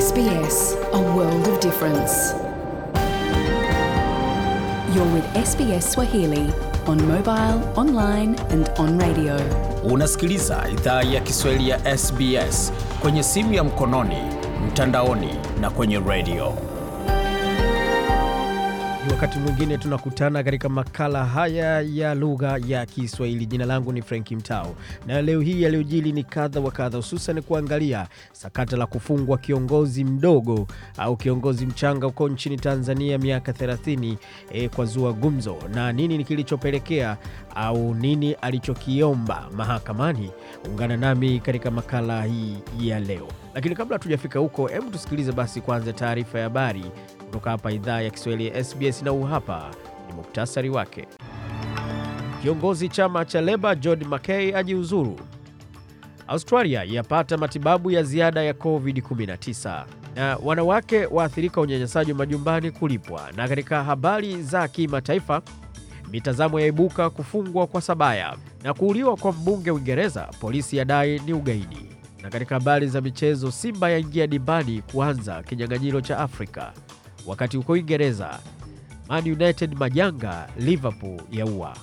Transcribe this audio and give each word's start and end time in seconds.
SBS, 0.00 0.74
a 0.94 0.98
world 1.16 1.46
of 1.48 1.60
difference. 1.60 2.32
You're 4.94 5.12
with 5.14 5.24
SBS 5.34 5.82
Swahili 5.92 6.50
on 6.86 6.96
mobile, 7.08 7.60
online 7.76 8.36
and 8.50 8.70
on 8.78 8.98
radio. 9.00 9.36
Unasikiliza 9.84 10.64
idhaa 10.72 11.02
ya 11.02 11.20
Kiswahili 11.20 11.68
ya 11.70 11.98
SBS 11.98 12.72
kwenye 13.00 13.22
simu 13.22 13.54
ya 13.54 13.64
mkononi, 13.64 14.16
mtandaoni 14.66 15.34
na 15.60 15.70
kwenye 15.70 15.98
redio. 16.00 16.71
Ni 19.06 19.12
wakati 19.12 19.38
mwingine 19.38 19.78
tunakutana 19.78 20.42
katika 20.42 20.68
makala 20.68 21.24
haya 21.24 21.80
ya 21.80 22.14
lugha 22.14 22.58
ya 22.66 22.86
Kiswahili. 22.86 23.46
Jina 23.46 23.64
langu 23.66 23.92
ni 23.92 24.02
Frank 24.02 24.30
Mtao, 24.30 24.74
na 25.06 25.22
leo 25.22 25.40
hii 25.40 25.62
yaliyojili 25.62 26.12
ni 26.12 26.24
kadha 26.24 26.60
wa 26.60 26.70
kadha, 26.70 26.96
hususan 26.96 27.42
kuangalia 27.42 28.06
sakata 28.32 28.76
la 28.76 28.86
kufungwa 28.86 29.38
kiongozi 29.38 30.04
mdogo 30.04 30.66
au 30.98 31.16
kiongozi 31.16 31.66
mchanga 31.66 32.06
huko 32.06 32.28
nchini 32.28 32.56
Tanzania 32.56 33.18
miaka 33.18 33.52
30 33.52 34.16
e, 34.52 34.68
kwa 34.68 34.84
zua 34.84 35.12
gumzo 35.12 35.56
na 35.74 35.92
nini 35.92 36.18
ni 36.18 36.24
kilichopelekea 36.24 37.16
au 37.54 37.94
nini 37.94 38.32
alichokiomba 38.32 39.48
mahakamani. 39.56 40.30
Ungana 40.70 40.96
nami 40.96 41.40
katika 41.40 41.70
makala 41.70 42.24
hii 42.24 42.56
ya 42.80 43.00
leo, 43.00 43.28
lakini 43.54 43.74
kabla 43.76 43.94
hatujafika 43.96 44.38
huko, 44.38 44.66
hebu 44.66 44.90
tusikilize 44.90 45.32
basi 45.32 45.60
kwanza 45.60 45.92
taarifa 45.92 46.38
ya 46.38 46.44
habari 46.44 46.84
kutoka 47.18 47.50
hapa 47.50 47.72
idhaa 47.72 48.00
ya 48.00 48.10
Kiswahili 48.10 48.46
ya 48.46 48.64
SBS 48.64 49.02
na 49.02 49.10
huu 49.10 49.22
hapa 49.24 49.70
ni 50.08 50.12
muktasari 50.14 50.70
wake. 50.70 51.06
Kiongozi 52.42 52.88
chama 52.88 53.24
cha 53.24 53.40
Leba 53.40 53.74
John 53.74 54.04
McKay 54.04 54.54
ajiuzuru. 54.56 55.20
Australia 56.28 56.82
yapata 56.84 57.36
matibabu 57.38 57.90
ya 57.90 58.02
ziada 58.02 58.42
ya 58.42 58.52
COVID-19 58.52 59.84
na 60.16 60.36
wanawake 60.42 61.06
waathirika 61.06 61.60
unyanyasaji 61.60 62.12
wa 62.12 62.18
majumbani 62.18 62.70
kulipwa. 62.70 63.28
Na 63.36 63.48
katika 63.48 63.84
habari 63.84 64.42
za 64.42 64.68
kimataifa, 64.68 65.42
mitazamo 66.10 66.60
yaibuka 66.60 67.10
kufungwa 67.10 67.66
kwa 67.66 67.80
Sabaya 67.80 68.36
na 68.62 68.74
kuuliwa 68.74 69.16
kwa 69.16 69.32
mbunge 69.32 69.70
Uingereza, 69.70 70.28
polisi 70.40 70.76
yadai 70.76 71.18
ni 71.18 71.32
ugaidi. 71.32 71.88
Na 72.22 72.30
katika 72.30 72.54
habari 72.54 72.86
za 72.88 73.00
michezo, 73.00 73.50
Simba 73.50 73.90
yaingia 73.90 74.26
dimbani 74.26 74.82
kuanza 74.82 75.42
kinyang'anyiro 75.42 76.00
cha 76.00 76.18
Afrika 76.18 76.72
wakati 77.26 77.56
huko 77.56 77.72
Uingereza 77.72 78.38
Man 79.08 79.30
United 79.32 79.74
majanga, 79.74 80.48
Liverpool 80.58 81.20
yaua. 81.30 81.76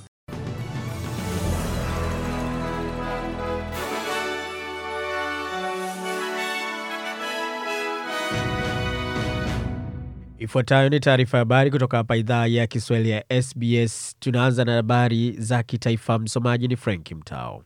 Ifuatayo 10.40 10.90
ni 10.90 11.00
taarifa 11.00 11.38
ya 11.38 11.42
habari 11.42 11.72
kutoka 11.72 11.98
hapa 11.98 12.16
idhaa 12.18 12.48
ya 12.48 12.68
Kiswahili 12.68 13.10
ya 13.10 13.42
SBS. 13.42 14.16
Tunaanza 14.20 14.66
na 14.66 14.76
habari 14.76 15.32
za 15.32 15.64
kitaifa. 15.64 16.20
Msomaji 16.20 16.68
ni 16.68 16.76
Frank 16.76 17.12
Mtao. 17.12 17.64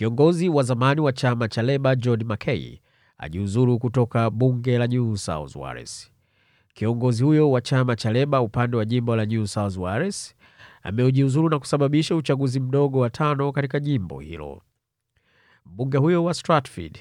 Kiongozi 0.00 0.48
wa 0.48 0.62
zamani 0.62 1.00
wa 1.00 1.12
chama 1.12 1.48
cha 1.48 1.62
Leba 1.62 1.96
John 1.96 2.24
McCain 2.24 2.78
ajiuzuru 3.18 3.78
kutoka 3.78 4.30
bunge 4.30 4.78
la 4.78 4.86
New 4.86 5.16
South 5.16 5.56
Wales. 5.56 6.10
Kiongozi 6.74 7.24
huyo 7.24 7.50
wa 7.50 7.60
chama 7.60 7.96
cha 7.96 8.12
Leba 8.12 8.40
upande 8.40 8.76
wa 8.76 8.84
jimbo 8.84 9.16
la 9.16 9.26
New 9.26 9.46
South 9.46 9.76
Wales 9.76 10.34
ameujiuzuru 10.82 11.48
na 11.48 11.58
kusababisha 11.58 12.16
uchaguzi 12.16 12.60
mdogo 12.60 12.98
wa 12.98 13.10
tano 13.10 13.52
katika 13.52 13.80
jimbo 13.80 14.20
hilo. 14.20 14.62
Mbunge 15.66 15.98
huyo 15.98 16.24
wa 16.24 16.34
Stratford 16.34 16.98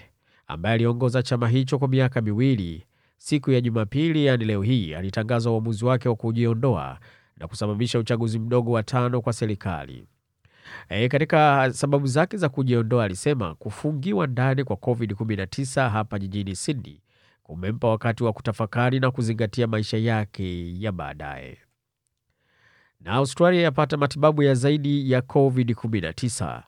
ambaye 0.47 0.75
aliongoza 0.75 1.23
chama 1.23 1.47
hicho 1.49 1.79
kwa 1.79 1.87
miaka 1.87 2.21
miwili, 2.21 2.85
siku 3.17 3.51
ya 3.51 3.61
Jumapili 3.61 4.25
yaani 4.25 4.45
leo 4.45 4.61
hii, 4.61 4.93
alitangaza 4.93 5.51
uamuzi 5.51 5.85
wake 5.85 6.09
wa 6.09 6.15
kujiondoa 6.15 6.99
na 7.37 7.47
kusababisha 7.47 7.99
uchaguzi 7.99 8.39
mdogo 8.39 8.71
wa 8.71 8.83
tano 8.83 9.21
kwa 9.21 9.33
serikali. 9.33 10.07
E, 10.89 11.07
katika 11.09 11.71
sababu 11.73 12.07
zake 12.07 12.37
za 12.37 12.49
kujiondoa 12.49 13.03
alisema 13.05 13.55
kufungiwa 13.55 14.27
ndani 14.27 14.63
kwa 14.63 14.75
COVID-19 14.75 15.89
hapa 15.89 16.19
jijini 16.19 16.55
Sydney 16.55 17.01
kumempa 17.43 17.87
wakati 17.87 18.23
wa 18.23 18.33
kutafakari 18.33 18.99
na 18.99 19.11
kuzingatia 19.11 19.67
maisha 19.67 19.97
yake 19.97 20.81
ya 20.81 20.91
baadaye. 20.91 21.57
Na 23.01 23.11
Australia 23.11 23.61
yapata 23.61 23.97
matibabu 23.97 24.43
ya 24.43 24.53
zaidi 24.53 25.11
ya 25.11 25.19
COVID-19. 25.19 26.61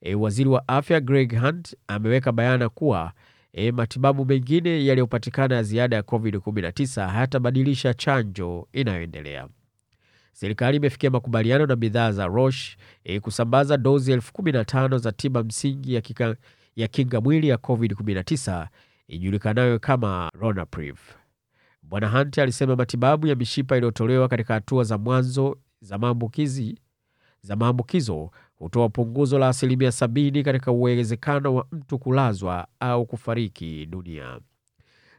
E, 0.00 0.14
waziri 0.14 0.48
wa 0.48 0.68
afya 0.68 1.00
Greg 1.00 1.40
Hunt 1.40 1.76
ameweka 1.86 2.32
bayana 2.32 2.68
kuwa 2.68 3.12
e, 3.52 3.72
matibabu 3.72 4.24
mengine 4.24 4.86
yaliyopatikana 4.86 5.54
ya 5.54 5.62
ziada 5.62 5.96
ya 5.96 6.02
COVID-19 6.02 7.08
hayatabadilisha 7.08 7.94
chanjo 7.94 8.68
inayoendelea. 8.72 9.48
Serikali 10.40 10.76
imefikia 10.76 11.10
makubaliano 11.10 11.66
na 11.66 11.76
bidhaa 11.76 12.12
za 12.12 12.26
Roche 12.26 12.76
e, 13.04 13.20
kusambaza 13.20 13.76
dozi 13.76 14.12
elfu 14.12 14.32
kumi 14.32 14.52
na 14.52 14.64
tano 14.64 14.98
za 14.98 15.12
tiba 15.12 15.42
msingi 15.44 15.94
ya, 15.94 16.00
kika, 16.00 16.36
ya 16.76 16.88
kinga 16.88 17.20
mwili 17.20 17.48
ya 17.48 17.56
COVID-19 17.56 18.66
ijulikanayo 19.08 19.78
kama 19.78 20.30
Ronapriv. 20.40 20.96
Bwana 21.82 22.08
Hunt 22.08 22.38
alisema 22.38 22.76
matibabu 22.76 23.26
ya 23.26 23.34
mishipa 23.34 23.76
iliyotolewa 23.76 24.28
katika 24.28 24.54
hatua 24.54 24.84
za 24.84 24.98
mwanzo 24.98 25.58
za 25.80 25.98
maambukizi 25.98 26.78
za 27.42 27.56
maambukizo 27.56 28.30
hutoa 28.56 28.88
punguzo 28.88 29.38
la 29.38 29.48
asilimia 29.48 29.92
sabini 29.92 30.42
katika 30.42 30.72
uwezekano 30.72 31.54
wa 31.54 31.66
mtu 31.72 31.98
kulazwa 31.98 32.66
au 32.80 33.06
kufariki 33.06 33.86
dunia. 33.86 34.40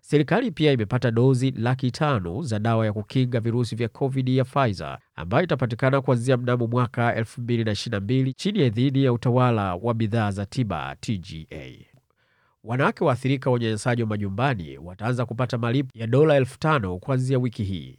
Serikali 0.02 0.52
pia 0.52 0.72
imepata 0.72 1.12
dozi 1.12 1.52
laki 1.52 1.92
tano 1.92 2.42
za 2.42 2.60
dawa 2.60 2.86
ya 2.86 2.94
kukinga 2.94 3.40
virusi 3.40 3.76
vya 3.76 3.88
COVID 3.88 4.30
ya 4.30 4.44
Pfizer 4.46 5.00
ambayo 5.16 5.44
itapatikana 5.44 6.02
kuanzia 6.02 6.38
mnamo 6.38 6.68
mwaka 6.68 7.20
2022 7.22 8.34
chini 8.36 8.60
ya 8.60 8.66
idhini 8.66 9.04
ya 9.04 9.14
utawala 9.14 9.76
wa 9.76 9.94
bidhaa 9.94 10.32
za 10.32 10.46
tiba 10.46 10.96
TGA. 11.00 11.72
Wanawake 12.64 13.04
waathirika 13.04 13.50
wa 13.50 13.56
unyanyasaji 13.56 14.02
wa 14.02 14.08
majumbani 14.08 14.78
wataanza 14.78 15.26
kupata 15.26 15.58
malipo 15.58 15.90
ya 15.94 16.08
dola 16.08 16.36
elfu 16.36 16.60
tano 16.60 16.98
kuanzia 16.98 17.40
wiki 17.40 17.64
hii. 17.64 17.98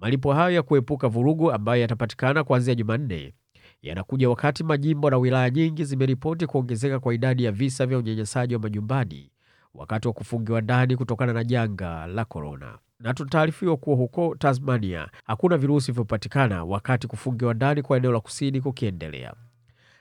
Malipo 0.00 0.32
hayo 0.32 0.54
ya 0.54 0.62
kuepuka 0.62 1.08
vurugu 1.08 1.52
ambayo 1.52 1.80
yatapatikana 1.80 2.44
kuanzia 2.44 2.74
Jumanne 2.74 3.34
yanakuja 3.82 4.28
wakati 4.30 4.64
majimbo 4.64 5.10
na 5.10 5.18
wilaya 5.18 5.50
nyingi 5.50 5.84
zimeripoti 5.84 6.46
kuongezeka 6.46 7.00
kwa 7.00 7.14
idadi 7.14 7.44
ya 7.44 7.52
visa 7.52 7.86
vya 7.86 7.98
unyanyasaji 7.98 8.54
wa 8.54 8.60
majumbani 8.60 9.30
wakati 9.74 10.08
wa 10.08 10.14
kufungiwa 10.14 10.60
ndani 10.60 10.96
kutokana 10.96 11.32
na 11.32 11.44
janga 11.44 12.06
la 12.06 12.24
korona. 12.24 12.78
Na 13.00 13.14
tutaarifiwa 13.14 13.76
kuwa 13.76 13.96
huko 13.96 14.34
Tasmania 14.38 15.08
hakuna 15.24 15.56
virusi 15.56 15.86
vilivyopatikana 15.86 16.64
wakati 16.64 17.06
kufungiwa 17.06 17.54
ndani 17.54 17.82
kwa 17.82 17.96
eneo 17.96 18.12
la 18.12 18.20
kusini 18.20 18.60
kukiendelea. 18.60 19.34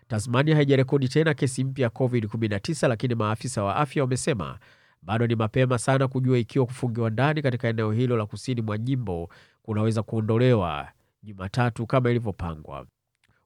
Tasmania 0.08 0.56
haijarekodi 0.56 1.08
tena 1.10 1.34
kesi 1.34 1.64
mpya 1.64 1.84
ya 1.84 1.90
COVID-19, 1.90 2.88
lakini 2.88 3.16
maafisa 3.16 3.64
wa 3.64 3.76
afya 3.76 4.04
wamesema 4.04 4.60
bado 5.02 5.28
ni 5.28 5.36
mapema 5.36 5.78
sana 5.78 6.08
kujua 6.08 6.38
ikiwa 6.38 6.66
kufungiwa 6.66 7.10
ndani 7.10 7.42
katika 7.42 7.68
eneo 7.68 7.92
hilo 7.92 8.18
la 8.18 8.26
kusini 8.26 8.62
mwa 8.62 8.78
jimbo 8.78 9.30
kunaweza 9.64 10.04
kuondolewa 10.04 10.88
Jumatatu 11.24 11.88
kama 11.88 12.10
ilivyopangwa. 12.10 12.86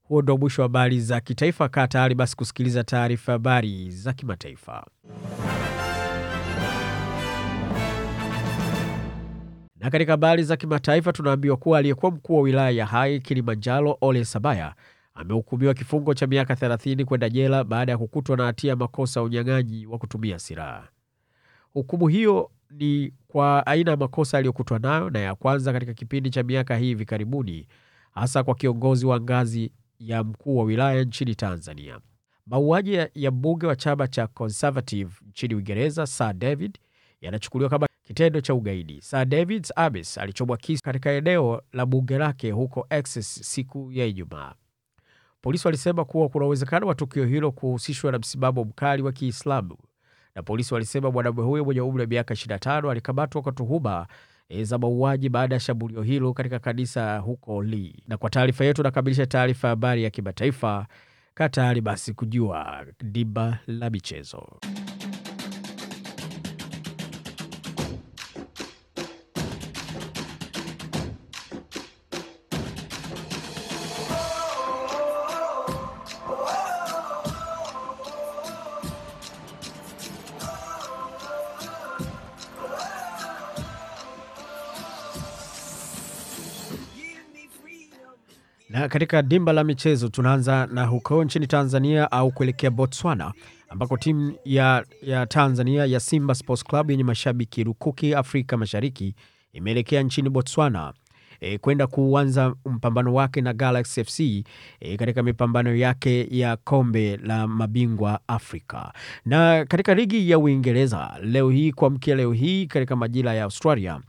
Huo 0.03 0.21
ndo 0.21 0.37
mwisho 0.37 0.61
wa 0.61 0.65
habari 0.67 0.99
za 1.01 1.21
kitaifa. 1.21 1.69
Kaa 1.69 1.87
tayari 1.87 2.15
basi 2.15 2.35
kusikiliza 2.35 2.83
taarifa 2.83 3.31
habari 3.31 3.91
za 3.91 4.13
kimataifa. 4.13 4.85
Na 9.85 9.91
katika 9.91 10.11
habari 10.11 10.43
za 10.43 10.57
kimataifa 10.57 11.13
tunaambiwa 11.13 11.57
kuwa 11.57 11.79
aliyekuwa 11.79 12.11
mkuu 12.11 12.35
wa 12.35 12.41
wilaya 12.41 12.69
ya 12.69 12.85
Hai 12.85 13.19
Kilimanjaro 13.19 13.97
Ole 14.01 14.25
Sabaya 14.25 14.75
amehukumiwa 15.13 15.73
kifungo 15.73 16.13
cha 16.13 16.27
miaka 16.27 16.53
30 16.53 17.05
kwenda 17.05 17.29
jela 17.29 17.63
baada 17.63 17.91
ya 17.91 17.97
kukutwa 17.97 18.37
na 18.37 18.45
hatia 18.45 18.69
ya 18.69 18.75
makosa 18.75 19.19
ya 19.19 19.23
unyang'anyi 19.25 19.85
wa 19.85 19.97
kutumia 19.97 20.39
silaha. 20.39 20.87
Hukumu 21.73 22.07
hiyo 22.07 22.51
ni 22.71 23.13
kwa 23.27 23.67
aina 23.67 23.91
ya 23.91 23.97
makosa 23.97 24.37
aliyokutwa 24.37 24.79
nayo 24.79 25.09
na 25.09 25.19
ya 25.19 25.35
kwanza 25.35 25.73
katika 25.73 25.93
kipindi 25.93 26.29
cha 26.29 26.43
miaka 26.43 26.77
hii 26.77 26.85
hivi 26.87 27.05
karibuni, 27.05 27.67
hasa 28.11 28.43
kwa 28.43 28.55
kiongozi 28.55 29.05
wa 29.05 29.21
ngazi 29.21 29.71
ya 29.99 30.23
mkuu 30.23 30.57
wa 30.57 30.63
wilaya 30.63 31.03
nchini 31.03 31.35
Tanzania. 31.35 31.99
Mauaji 32.47 32.93
ya 33.15 33.31
mbunge 33.31 33.67
wa 33.67 33.75
chama 33.75 34.07
cha 34.07 34.27
Conservative 34.27 35.11
nchini 35.29 35.55
Uingereza 35.55 36.07
Sir 36.07 36.33
David 36.33 36.77
yanachukuliwa 37.21 37.69
kama 37.69 37.87
kitendo 38.03 38.41
cha 38.41 38.53
ugaidi. 38.53 39.01
Sir 39.01 39.25
David 39.25 39.67
Abis 39.75 40.17
alichomwa 40.17 40.57
kisu 40.57 40.83
katika 40.83 41.11
eneo 41.11 41.61
la 41.73 41.85
bunge 41.85 42.17
lake 42.17 42.51
huko 42.51 42.87
Essex 42.89 43.41
siku 43.53 43.91
ya 43.91 44.05
Ijumaa. 44.05 44.53
Polisi 45.41 45.67
walisema 45.67 46.05
kuwa 46.05 46.29
kuna 46.29 46.45
uwezekano 46.45 46.87
wa 46.87 46.95
tukio 46.95 47.25
hilo 47.25 47.51
kuhusishwa 47.51 48.11
na 48.11 48.17
msimamo 48.19 48.63
mkali 48.63 49.03
wa 49.03 49.11
Kiislamu, 49.11 49.77
na 50.35 50.43
polisi 50.43 50.73
walisema 50.73 51.11
mwanamume 51.11 51.47
huyo 51.47 51.65
mwenye 51.65 51.81
umri 51.81 52.01
wa 52.01 52.07
miaka 52.07 52.33
25 52.33 52.91
alikamatwa 52.91 53.41
kwa 53.41 53.51
tuhuma 53.51 54.07
e, 54.49 54.63
za 54.63 54.77
mauaji 54.77 55.29
baada 55.29 55.55
ya 55.55 55.59
shambulio 55.59 56.01
hilo 56.01 56.33
katika 56.33 56.59
kanisa 56.59 57.17
huko 57.17 57.63
Lee. 57.63 57.93
Na 58.07 58.17
kwa 58.17 58.29
taarifa 58.29 58.65
yetu 58.65 58.83
nakamilisha 58.83 59.25
taarifa 59.25 59.67
ya 59.67 59.69
habari 59.69 60.03
ya 60.03 60.09
kimataifa. 60.09 60.87
Kaa 61.33 61.49
tayari 61.49 61.81
basi 61.81 62.13
kujua 62.13 62.85
dimba 63.03 63.59
la 63.67 63.89
michezo. 63.89 64.59
Na 88.75 88.87
katika 88.87 89.21
dimba 89.21 89.53
la 89.53 89.63
michezo 89.63 90.07
tunaanza 90.09 90.67
na 90.71 90.85
huko 90.85 91.23
nchini 91.23 91.47
Tanzania 91.47 92.11
au 92.11 92.31
kuelekea 92.31 92.71
Botswana 92.71 93.33
ambako 93.69 93.97
timu 93.97 94.33
ya, 94.45 94.85
ya 95.01 95.25
Tanzania 95.25 95.85
ya 95.85 95.99
Simba 95.99 96.35
Sports 96.35 96.63
Club 96.63 96.91
yenye 96.91 97.03
mashabiki 97.03 97.63
rukuki 97.63 98.13
Afrika 98.15 98.57
Mashariki 98.57 99.15
imeelekea 99.53 100.01
nchini 100.03 100.29
Botswana 100.29 100.93
e, 101.39 101.57
kwenda 101.57 101.87
kuanza 101.87 102.55
mpambano 102.65 103.13
wake 103.13 103.41
na 103.41 103.53
Galaxy 103.53 104.03
FC 104.03 104.19
e, 104.79 104.97
katika 104.97 105.23
mipambano 105.23 105.75
yake 105.75 106.27
ya 106.37 106.57
kombe 106.57 107.17
la 107.17 107.47
mabingwa 107.47 108.19
Afrika. 108.27 108.93
Na 109.25 109.65
katika 109.65 109.93
ligi 109.95 110.29
ya 110.29 110.39
Uingereza 110.39 111.17
leo 111.23 111.49
hii 111.49 111.71
kuamkia 111.71 112.15
leo 112.15 112.31
hii 112.31 112.67
katika 112.67 112.95
majira 112.95 113.33
ya 113.33 113.43
Australia 113.43 113.99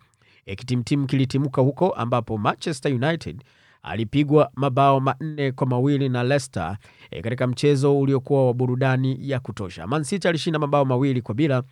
e, 0.47 0.57
kitimtimu 0.57 1.07
kilitimuka 1.07 1.63
huko 1.63 1.91
ambapo 1.91 2.39
Manchester 2.39 2.95
United 2.95 3.43
alipigwa 3.83 4.51
mabao 4.55 5.01
manne 5.01 5.53
kwa 5.53 5.67
mawili 5.67 6.09
na 6.09 6.23
Leicester 6.25 6.77
e, 7.11 7.23
katika 7.23 7.47
mchezo 7.47 7.99
uliokuwa 8.01 8.47
wa 8.47 8.55
burudani 8.55 9.17
ya 9.21 9.41
kutosha. 9.41 9.87
Man 9.87 10.05
City 10.05 10.29
alishinda 10.29 10.59
mabao 10.59 10.85
mawili 10.85 11.23
kwa 11.23 11.35
bila 11.35 11.63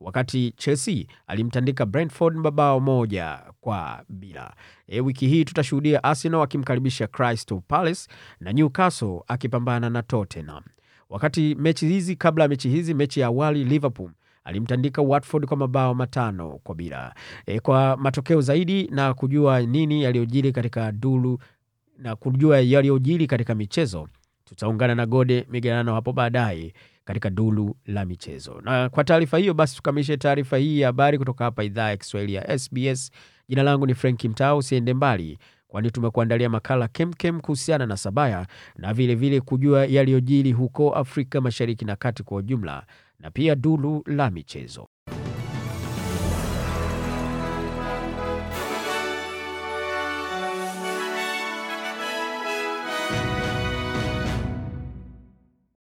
wakati 0.00 0.52
Chelsea 0.56 1.04
alimtandika 1.26 1.86
Brentford 1.86 2.36
mabao 2.36 2.80
moja 2.80 3.38
kwa 3.60 4.04
bila. 4.08 4.54
E, 4.86 5.00
wiki 5.00 5.28
hii 5.28 5.44
tutashuhudia 5.44 6.04
Arsenal 6.04 6.42
akimkaribisha 6.42 7.06
Crystal 7.06 7.60
Palace 7.68 8.00
na 8.40 8.52
Newcastle 8.52 9.20
akipambana 9.26 9.90
na 9.90 10.02
Tottenham. 10.02 10.62
Wakati 11.10 11.54
mechi 11.54 11.88
hizi 11.88 12.16
kabla 12.16 12.44
ya 12.44 12.48
mechi 12.48 12.68
hizi, 12.68 12.94
mechi 12.94 13.20
ya 13.20 13.26
awali 13.26 13.64
Liverpool 13.64 14.10
alimtandika 14.48 15.02
Watford 15.02 15.46
kwa 15.46 15.56
mabao 15.56 15.94
matano 15.94 16.50
kwa 16.64 16.74
bila. 16.74 17.14
E, 17.46 17.60
kwa 17.60 17.96
matokeo 17.96 18.40
zaidi 18.40 18.86
na 18.86 19.14
kujua 19.14 19.60
nini 19.60 20.02
yaliyojiri 20.02 20.52
katika 20.52 20.92
duru 20.92 21.38
na 21.98 22.16
kujua 22.16 22.60
yaliyojiri 22.60 23.26
katika 23.26 23.54
michezo 23.54 24.08
tutaungana 24.44 24.94
na 24.94 25.06
Gode 25.06 25.46
Migerano 25.50 25.94
hapo 25.94 26.12
baadaye 26.12 26.72
katika 27.04 27.30
dulu 27.30 27.76
la 27.86 28.04
michezo. 28.04 28.60
Na 28.64 28.88
kwa 28.88 29.04
taarifa 29.04 29.38
hiyo 29.38 29.54
basi, 29.54 29.76
tukamilishe 29.76 30.16
taarifa 30.16 30.56
hii 30.56 30.80
ya 30.80 30.86
habari 30.88 31.18
kutoka 31.18 31.44
hapa 31.44 31.64
idhaa 31.64 31.88
ya 31.90 31.96
Kiswahili 31.96 32.34
ya 32.34 32.58
SBS. 32.58 33.10
Jina 33.48 33.62
langu 33.62 33.86
ni 33.86 33.94
Franki 33.94 34.28
Mtao, 34.28 34.58
usiende 34.58 34.94
mbali, 34.94 35.38
kwani 35.68 35.90
tumekuandalia 35.90 36.48
makala 36.48 36.88
kemkem 36.88 37.40
kuhusiana 37.40 37.86
na 37.86 37.96
Sabaya 37.96 38.46
na 38.76 38.94
vilevile 38.94 39.30
vile 39.30 39.40
kujua 39.40 39.86
yaliyojiri 39.86 40.52
huko 40.52 40.90
Afrika 40.94 41.40
Mashariki 41.40 41.84
na 41.84 41.96
Kati 41.96 42.22
kwa 42.22 42.36
ujumla, 42.36 42.82
na 43.18 43.30
pia 43.30 43.54
dulu 43.54 44.02
la 44.06 44.30
michezo. 44.30 44.88